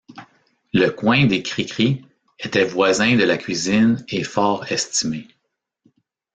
Le 0.73 0.89
coin 0.89 1.27
des 1.27 1.43
Cricris 1.43 2.03
était 2.39 2.63
voisin 2.65 3.17
de 3.17 3.23
la 3.23 3.37
cuisine 3.37 4.03
et 4.09 4.23
fort 4.23 4.71
estimé. 4.71 5.27